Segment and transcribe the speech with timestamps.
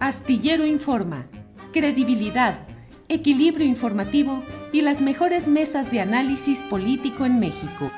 [0.00, 1.26] Astillero Informa,
[1.72, 2.66] credibilidad,
[3.08, 4.42] equilibrio informativo
[4.72, 7.90] y las mejores mesas de análisis político en México.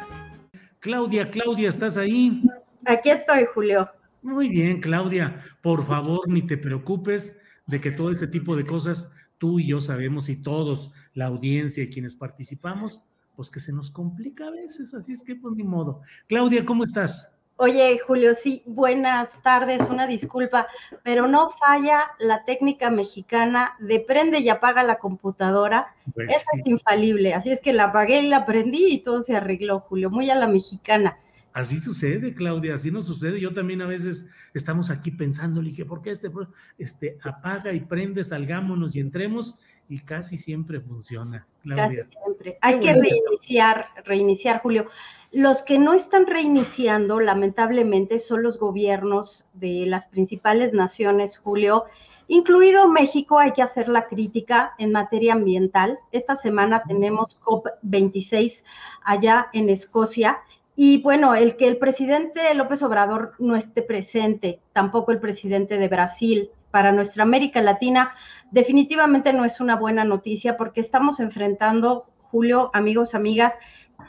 [0.80, 2.42] Claudia, Claudia, ¿estás ahí?
[2.84, 3.88] Aquí estoy, Julio.
[4.22, 5.38] Muy bien, Claudia.
[5.62, 9.80] Por favor, ni te preocupes de que todo ese tipo de cosas tú y yo
[9.80, 13.02] sabemos y todos, la audiencia y quienes participamos,
[13.34, 16.02] pues que se nos complica a veces, así es que pues ni modo.
[16.28, 17.35] Claudia, ¿cómo estás?
[17.58, 20.66] Oye, Julio, sí, buenas tardes, una disculpa,
[21.02, 25.94] pero no falla la técnica mexicana de prende y apaga la computadora.
[26.14, 26.60] Pues Esa sí.
[26.60, 30.10] es infalible, así es que la apagué y la prendí y todo se arregló, Julio,
[30.10, 31.18] muy a la mexicana.
[31.54, 33.40] Así sucede, Claudia, así nos sucede.
[33.40, 36.30] Yo también a veces estamos aquí pensándole que por qué este,
[36.76, 39.56] este apaga y prende, salgámonos y entremos
[39.88, 42.08] y casi siempre funciona, Casi Claudia.
[42.10, 42.58] siempre.
[42.60, 44.90] Hay que reiniciar, reiniciar, Julio.
[45.36, 51.84] Los que no están reiniciando, lamentablemente, son los gobiernos de las principales naciones, Julio,
[52.26, 55.98] incluido México, hay que hacer la crítica en materia ambiental.
[56.10, 58.64] Esta semana tenemos COP26
[59.04, 60.38] allá en Escocia.
[60.74, 65.88] Y bueno, el que el presidente López Obrador no esté presente, tampoco el presidente de
[65.88, 68.14] Brasil, para nuestra América Latina,
[68.52, 73.52] definitivamente no es una buena noticia porque estamos enfrentando, Julio, amigos, amigas,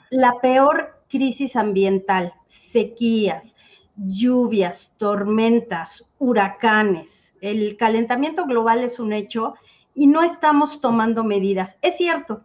[0.10, 3.56] la peor crisis ambiental, sequías,
[3.96, 7.34] lluvias, tormentas, huracanes.
[7.42, 9.56] El calentamiento global es un hecho
[9.96, 11.78] y no estamos tomando medidas.
[11.82, 12.44] Es cierto,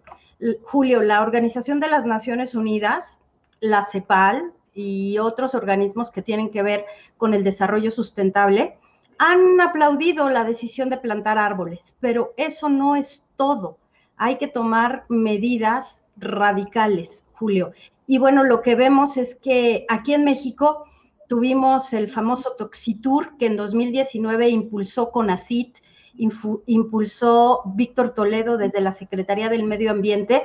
[0.64, 3.20] Julio, la Organización de las Naciones Unidas,
[3.60, 6.86] la CEPAL y otros organismos que tienen que ver
[7.16, 8.78] con el desarrollo sustentable,
[9.18, 13.78] han aplaudido la decisión de plantar árboles, pero eso no es todo.
[14.16, 17.72] Hay que tomar medidas radicales, Julio.
[18.12, 20.84] Y bueno, lo que vemos es que aquí en México
[21.28, 25.78] tuvimos el famoso Toxitur que en 2019 impulsó CONACIT,
[26.66, 30.42] impulsó Víctor Toledo desde la Secretaría del Medio Ambiente.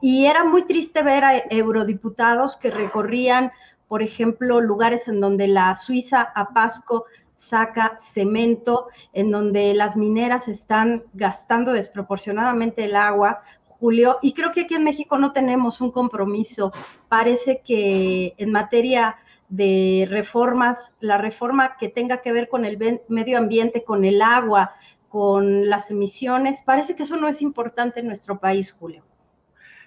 [0.00, 3.52] Y era muy triste ver a eurodiputados que recorrían,
[3.86, 7.04] por ejemplo, lugares en donde la Suiza Apasco
[7.34, 13.42] saca cemento, en donde las mineras están gastando desproporcionadamente el agua,
[13.78, 16.72] Julio, y creo que aquí en México no tenemos un compromiso.
[17.08, 19.16] Parece que en materia
[19.48, 24.72] de reformas, la reforma que tenga que ver con el medio ambiente, con el agua,
[25.08, 29.04] con las emisiones, parece que eso no es importante en nuestro país, Julio.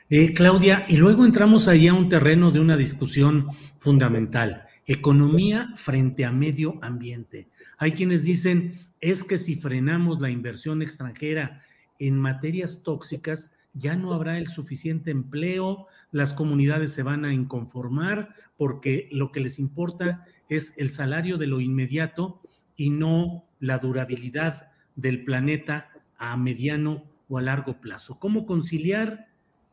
[0.09, 6.23] Eh, Claudia, y luego entramos ahí a un terreno de una discusión fundamental, economía frente
[6.23, 7.49] a medio ambiente.
[7.77, 11.61] Hay quienes dicen, es que si frenamos la inversión extranjera
[11.99, 18.33] en materias tóxicas, ya no habrá el suficiente empleo, las comunidades se van a inconformar
[18.57, 22.41] porque lo que les importa es el salario de lo inmediato
[22.75, 28.19] y no la durabilidad del planeta a mediano o a largo plazo.
[28.19, 29.27] ¿Cómo conciliar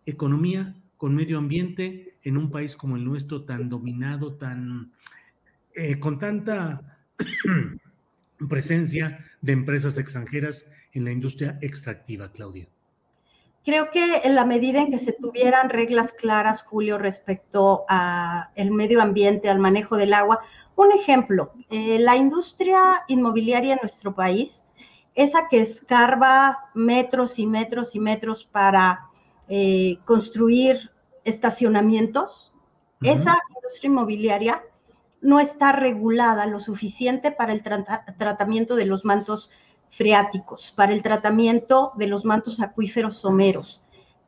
[0.07, 4.93] economía con medio ambiente en un país como el nuestro tan dominado, tan
[5.75, 6.99] eh, con tanta
[8.49, 12.69] presencia de empresas extranjeras en la industria extractiva, Claudia?
[13.65, 18.71] Creo que en la medida en que se tuvieran reglas claras, Julio, respecto a el
[18.71, 20.41] medio ambiente, al manejo del agua,
[20.77, 24.65] un ejemplo, eh, la industria inmobiliaria en nuestro país,
[25.15, 29.07] esa que escarba metros y metros y metros para
[29.49, 30.91] eh, construir
[31.25, 32.53] estacionamientos,
[33.03, 34.63] esa industria inmobiliaria
[35.21, 39.51] no está regulada lo suficiente para el trata- tratamiento de los mantos
[39.97, 43.83] freáticos para el tratamiento de los mantos acuíferos someros.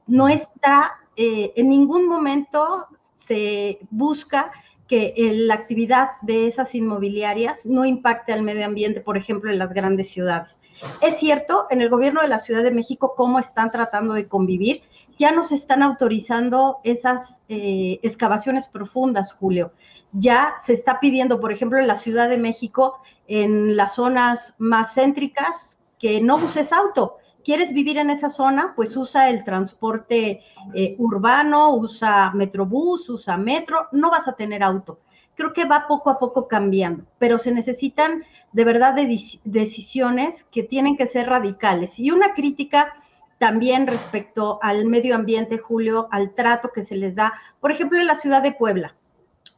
[0.06, 2.86] No está, eh, en ningún momento
[3.26, 4.52] se busca
[4.88, 9.72] que la actividad de esas inmobiliarias no impacte al medio ambiente, por ejemplo, en las
[9.72, 10.60] grandes ciudades.
[11.00, 14.82] Es cierto, en el gobierno de la Ciudad de México, cómo están tratando de convivir,
[15.18, 19.72] ya nos están autorizando esas eh, excavaciones profundas, Julio.
[20.12, 24.94] Ya se está pidiendo, por ejemplo, en la Ciudad de México, en las zonas más
[24.94, 27.16] céntricas, que no uses auto.
[27.46, 28.72] ¿Quieres vivir en esa zona?
[28.74, 30.40] Pues usa el transporte
[30.74, 34.98] eh, urbano, usa Metrobús, usa metro, no vas a tener auto.
[35.36, 38.96] Creo que va poco a poco cambiando, pero se necesitan de verdad
[39.44, 42.00] decisiones que tienen que ser radicales.
[42.00, 42.94] Y una crítica
[43.38, 48.08] también respecto al medio ambiente, Julio, al trato que se les da, por ejemplo, en
[48.08, 48.96] la ciudad de Puebla.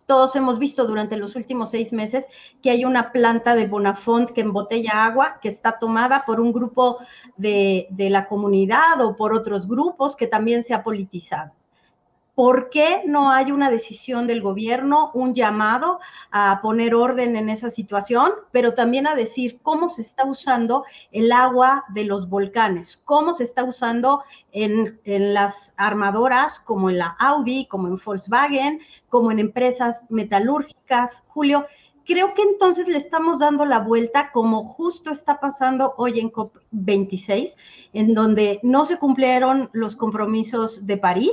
[0.09, 2.25] Todos hemos visto durante los últimos seis meses
[2.63, 6.97] que hay una planta de Bonafont que embotella agua, que está tomada por un grupo
[7.37, 11.58] de, de la comunidad o por otros grupos que también se ha politizado.
[12.39, 15.99] ¿Por qué no hay una decisión del gobierno, un llamado
[16.31, 21.33] a poner orden en esa situación, pero también a decir cómo se está usando el
[21.33, 27.67] agua de los volcanes, cómo se está usando en, las armadoras como en la Audi,
[27.67, 31.25] como en Volkswagen, como en empresas metalúrgicas?
[31.27, 31.67] Julio,
[32.07, 37.57] creo que entonces le estamos dando la vuelta como justo está pasando hoy en COP26,
[37.95, 41.33] en donde no se cumplieron los compromisos de París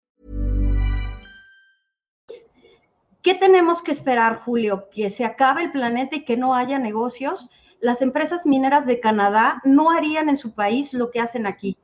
[3.21, 4.89] ¿Qué tenemos que esperar, Julio?
[4.91, 7.51] ¿Que se acabe el planeta y que no haya negocios?
[7.79, 11.77] Las empresas mineras de Canadá no harían en su país lo que hacen aquí.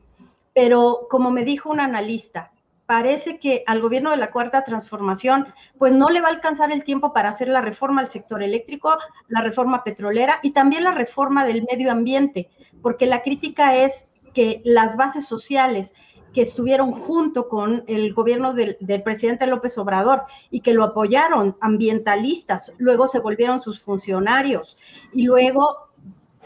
[0.56, 2.51] Pero como me dijo un analista,
[2.88, 6.84] parece que al gobierno de la Cuarta Transformación, pues no le va a alcanzar el
[6.84, 8.98] tiempo para hacer la reforma al sector eléctrico,
[9.28, 12.50] la reforma petrolera y también la reforma del medio ambiente,
[12.81, 15.94] porque la crítica es que las bases sociales
[16.38, 22.74] que estuvieron junto con el gobierno del, presidente López Obrador y que lo apoyaron, ambientalistas,
[22.78, 24.78] luego se volvieron sus funcionarios
[25.12, 25.89] y luego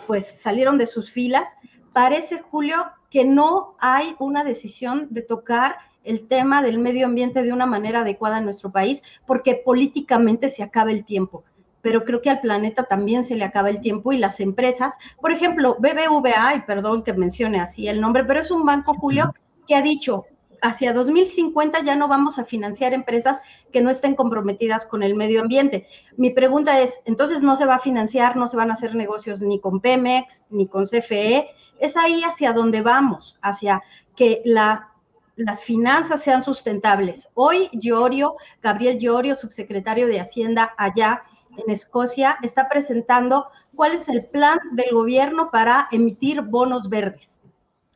[0.08, 1.46] pues salieron de sus filas.
[1.92, 7.52] Parece, Julio, que no hay una decisión de tocar el tema del medio ambiente de
[7.52, 11.44] una manera adecuada en nuestro país, porque políticamente se acaba el tiempo.
[11.82, 15.34] Pero creo que al planeta también se le acaba el tiempo y las empresas, por
[15.34, 19.34] ejemplo, BBVA, y perdón que mencione así el nombre, pero es un banco, Julio,
[19.72, 20.26] que ha dicho,
[20.62, 23.40] hacia 2050 ya no vamos a financiar empresas
[23.72, 25.88] que no estén comprometidas con el medio ambiente.
[26.18, 29.40] Mi pregunta es, entonces no se va a financiar, no se van a hacer negocios
[29.40, 31.48] ni con Pemex, ni con CFE.
[31.80, 33.82] Es ahí hacia donde vamos, hacia
[34.14, 34.90] que la,
[35.38, 37.30] las finanzas sean sustentables.
[37.34, 41.24] Hoy Llorio, Gabriel Llorio, subsecretario de Hacienda allá
[41.56, 47.41] en Escocia, está presentando cuál es el plan del gobierno para emitir bonos verdes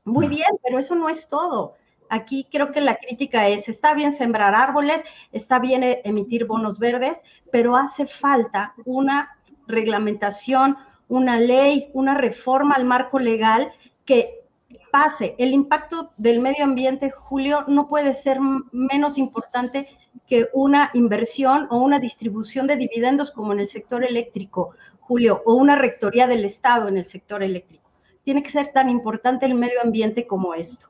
[0.06, 1.74] muy bien, pero eso no es todo.
[2.10, 6.78] Aquí creo que la crítica es, está bien sembrar árboles, está bien e-, emitir bonos
[6.78, 7.22] verdes,
[7.52, 9.36] pero hace falta una
[9.68, 13.74] reglamentación, una ley, una reforma al marco legal
[14.06, 14.44] que
[14.92, 15.34] pase.
[15.40, 18.38] El impacto del medio ambiente, Julio, no puede ser
[18.72, 19.90] menos importante
[20.28, 25.56] que una inversión o una distribución de dividendos como en el sector eléctrico, Julio, o
[25.56, 27.85] una rectoría del Estado en el sector eléctrico
[28.25, 30.88] tiene que ser tan importante el medio ambiente como esto.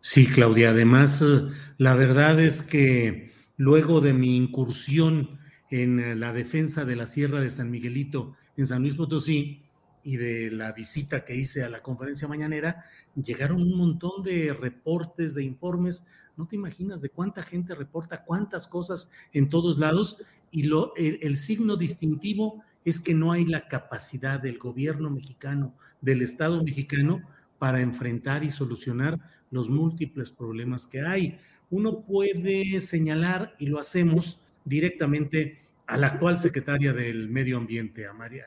[0.00, 5.38] Sí, Claudia, además, eh, la verdad es que luego de mi incursión
[5.70, 9.62] en eh, la defensa de la Sierra de San Miguelito en San Luis Potosí
[10.04, 12.84] y de la visita que hice a la conferencia mañanera,
[13.16, 16.04] llegaron un montón de reportes, de informes.
[16.36, 20.18] No te imaginas de cuánta gente reporta cuántas cosas en todos lados
[20.50, 26.62] y el signo distintivo es que no hay la capacidad del gobierno mexicano, del Estado
[26.62, 27.22] mexicano,
[27.58, 29.18] para enfrentar y solucionar
[29.50, 31.38] los múltiples problemas que hay.
[31.70, 38.12] Uno puede señalar, y lo hacemos directamente a la actual secretaria del Medio Ambiente, a
[38.12, 38.46] María,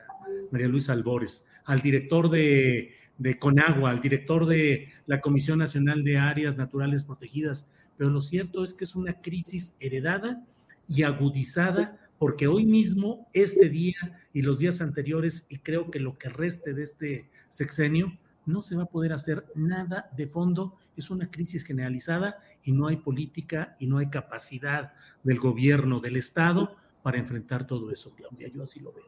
[0.50, 6.18] María Luisa Albores, al director de, de Conagua, al director de la Comisión Nacional de
[6.18, 7.66] Áreas Naturales Protegidas,
[7.96, 10.44] pero lo cierto es que es una crisis heredada
[10.86, 13.96] y agudizada porque hoy mismo, este día
[14.32, 18.76] y los días anteriores, y creo que lo que reste de este sexenio, no se
[18.76, 20.74] va a poder hacer nada de fondo.
[20.96, 26.16] Es una crisis generalizada y no hay política y no hay capacidad del gobierno, del
[26.16, 28.48] Estado, para enfrentar todo eso, Claudia.
[28.48, 29.06] Yo así lo veo.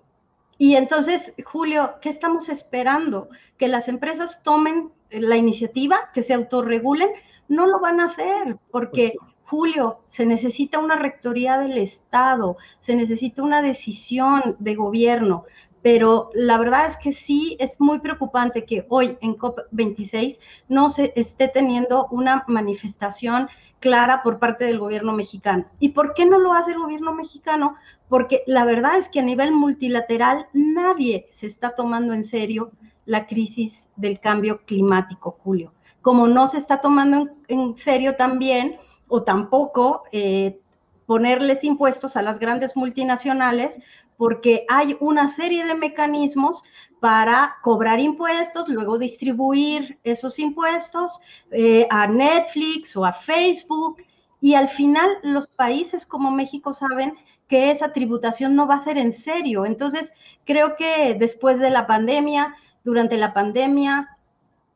[0.59, 3.31] Y entonces, Julio, ¿qué estamos esperando?
[3.57, 7.09] Que las empresas tomen la iniciativa, que se autorregulen.
[7.49, 9.15] No lo van a hacer porque
[9.51, 15.45] Julio, se necesita una rectoría del Estado, se necesita una decisión de gobierno,
[15.83, 20.39] pero la verdad es que sí es muy preocupante que hoy en COP26
[20.69, 23.49] no se esté teniendo una manifestación
[23.81, 25.67] clara por parte del gobierno mexicano.
[25.81, 27.75] ¿Y por qué no lo hace el gobierno mexicano?
[28.09, 32.71] Porque la verdad es que a nivel multilateral nadie se está tomando en serio
[33.05, 35.73] la crisis del cambio climático, Julio.
[36.03, 38.77] Como no se está tomando en, serio también
[39.11, 40.59] o tampoco eh,
[41.05, 43.83] ponerles impuestos a las grandes multinacionales,
[44.17, 46.63] porque hay una serie de mecanismos
[47.01, 54.03] para cobrar impuestos, luego distribuir esos impuestos eh, a Netflix o a Facebook,
[54.41, 57.15] y al final los países como México saben
[57.49, 59.67] que esa tributación no va a ser en serio.
[59.67, 60.13] Entonces,
[60.47, 64.17] creo que después de la pandemia, durante la pandemia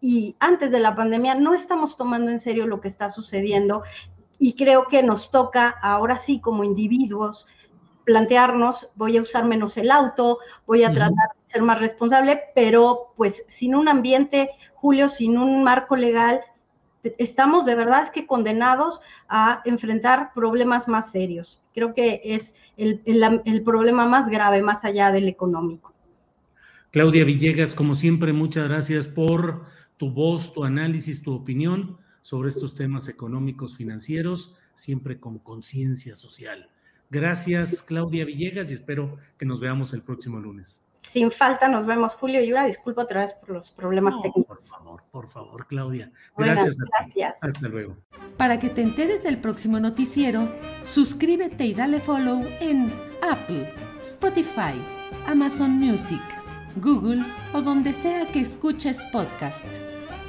[0.00, 3.84] y antes de la pandemia, no estamos tomando en serio lo que está sucediendo
[4.44, 7.46] y creo que nos toca ahora sí como individuos
[8.04, 13.14] plantearnos, voy a usar menos el auto, voy a tratar de ser más responsable, pero
[13.16, 16.42] pues sin un ambiente, Julio, sin un marco legal,
[17.16, 21.62] estamos de verdad es que condenados a enfrentar problemas más serios.
[21.72, 25.94] Creo que es el, el problema más grave, más allá del económico.
[26.90, 29.64] Claudia Villegas, como siempre, muchas gracias por
[29.96, 36.70] tu voz, tu análisis, tu opinión sobre estos temas económicos, financieros, siempre con conciencia social.
[37.10, 40.82] Gracias, Claudia Villegas, y espero que nos veamos el próximo lunes.
[41.12, 44.70] Sin falta, nos vemos, Julio y una disculpa otra vez por los problemas técnicos.
[44.70, 46.10] Por favor, por favor, Claudia.
[46.38, 47.20] Gracias a ti.
[47.42, 47.94] Hasta luego.
[48.38, 50.48] Para que te enteres del próximo noticiero,
[50.80, 52.90] suscríbete y dale follow en
[53.20, 54.80] Apple, Spotify,
[55.26, 56.22] Amazon Music,
[56.76, 59.66] Google o donde sea que escuches podcast.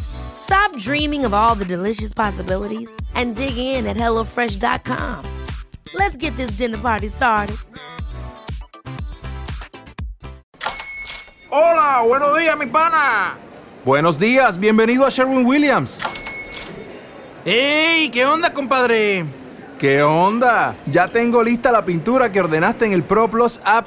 [0.00, 5.24] Stop dreaming of all the delicious possibilities and dig in at HelloFresh.com.
[5.94, 7.56] Let's get this dinner party started.
[11.50, 13.38] Hola, buenos días, mi pana.
[13.84, 16.00] Buenos días, bienvenido a Sherwin Williams.
[17.44, 18.10] ¡Ey!
[18.10, 19.24] ¿Qué onda, compadre?
[19.78, 20.74] ¿Qué onda?
[20.86, 23.86] Ya tengo lista la pintura que ordenaste en el ProPlus app.